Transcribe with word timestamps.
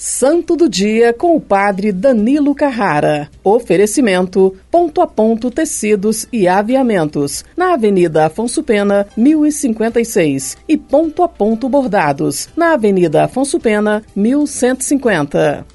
Santo 0.00 0.54
do 0.54 0.68
Dia 0.68 1.12
com 1.12 1.34
o 1.34 1.40
Padre 1.40 1.90
Danilo 1.90 2.54
Carrara. 2.54 3.28
Oferecimento: 3.42 4.54
Ponto 4.70 5.00
a 5.00 5.08
Ponto 5.08 5.50
Tecidos 5.50 6.24
e 6.32 6.46
Aviamentos, 6.46 7.44
na 7.56 7.74
Avenida 7.74 8.26
Afonso 8.26 8.62
Pena, 8.62 9.08
1056. 9.16 10.56
E 10.68 10.76
Ponto 10.76 11.24
a 11.24 11.28
Ponto 11.28 11.68
Bordados, 11.68 12.48
na 12.56 12.74
Avenida 12.74 13.24
Afonso 13.24 13.58
Pena, 13.58 14.04
1150. 14.14 15.66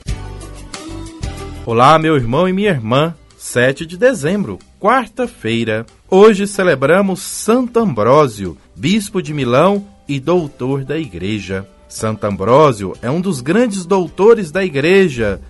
Olá, 1.65 1.99
meu 1.99 2.15
irmão 2.15 2.47
e 2.47 2.53
minha 2.53 2.69
irmã. 2.69 3.13
7 3.37 3.85
de 3.85 3.97
dezembro, 3.97 4.57
quarta-feira. 4.79 5.85
Hoje 6.09 6.47
celebramos 6.47 7.21
Santo 7.21 7.77
Ambrósio, 7.77 8.57
bispo 8.73 9.21
de 9.21 9.33
Milão 9.33 9.85
e 10.07 10.17
doutor 10.17 10.85
da 10.85 10.97
Igreja. 10.97 11.67
Santo 11.87 12.25
Ambrósio 12.25 12.93
é 13.01 13.09
um 13.09 13.21
dos 13.21 13.41
grandes 13.41 13.85
doutores 13.85 14.51
da 14.51 14.63
Igreja, 14.63 15.41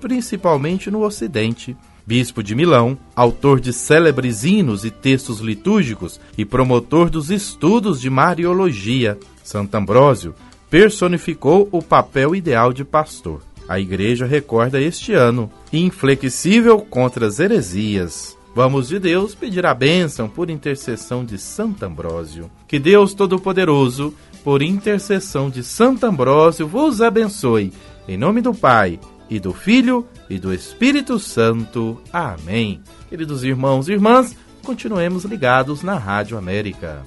principalmente 0.00 0.90
no 0.90 1.04
Ocidente. 1.04 1.76
Bispo 2.06 2.42
de 2.42 2.54
Milão, 2.54 2.96
autor 3.14 3.60
de 3.60 3.70
célebres 3.70 4.42
hinos 4.42 4.82
e 4.82 4.90
textos 4.90 5.40
litúrgicos 5.40 6.18
e 6.38 6.44
promotor 6.44 7.10
dos 7.10 7.30
estudos 7.30 8.00
de 8.00 8.08
Mariologia, 8.08 9.18
Santo 9.44 9.74
Ambrósio 9.74 10.34
personificou 10.70 11.68
o 11.72 11.82
papel 11.82 12.34
ideal 12.34 12.72
de 12.72 12.84
pastor. 12.84 13.42
A 13.68 13.78
Igreja 13.78 14.24
recorda 14.24 14.80
este 14.80 15.12
ano, 15.12 15.50
inflexível 15.72 16.80
contra 16.80 17.26
as 17.26 17.38
heresias. 17.38 18.36
Vamos 18.54 18.88
de 18.88 18.98
Deus 18.98 19.34
pedir 19.34 19.64
a 19.66 19.74
bênção 19.74 20.28
por 20.28 20.50
intercessão 20.50 21.24
de 21.24 21.38
Santo 21.38 21.84
Ambrósio. 21.84 22.50
Que 22.66 22.78
Deus 22.78 23.14
Todo-Poderoso 23.14 24.14
por 24.48 24.62
intercessão 24.62 25.50
de 25.50 25.62
Santo 25.62 26.06
Ambrósio, 26.06 26.66
vos 26.66 27.02
abençoe. 27.02 27.70
Em 28.08 28.16
nome 28.16 28.40
do 28.40 28.54
Pai, 28.54 28.98
e 29.28 29.38
do 29.38 29.52
Filho, 29.52 30.06
e 30.30 30.38
do 30.38 30.54
Espírito 30.54 31.18
Santo. 31.18 32.00
Amém. 32.10 32.80
Queridos 33.10 33.44
irmãos 33.44 33.90
e 33.90 33.92
irmãs, 33.92 34.34
continuemos 34.64 35.24
ligados 35.24 35.82
na 35.82 35.98
Rádio 35.98 36.38
América. 36.38 37.04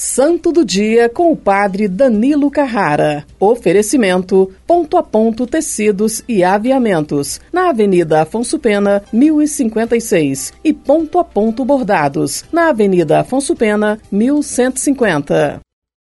Santo 0.00 0.52
do 0.52 0.64
Dia 0.64 1.08
com 1.08 1.32
o 1.32 1.36
Padre 1.36 1.88
Danilo 1.88 2.52
Carrara. 2.52 3.26
Oferecimento: 3.40 4.48
Ponto 4.64 4.96
a 4.96 5.02
Ponto 5.02 5.44
Tecidos 5.44 6.22
e 6.28 6.44
Aviamentos, 6.44 7.40
na 7.52 7.70
Avenida 7.70 8.22
Afonso 8.22 8.60
Pena, 8.60 9.02
1056. 9.12 10.52
E 10.62 10.72
Ponto 10.72 11.18
a 11.18 11.24
Ponto 11.24 11.64
Bordados, 11.64 12.44
na 12.52 12.68
Avenida 12.68 13.18
Afonso 13.18 13.56
Pena, 13.56 13.98
1150. 14.12 15.58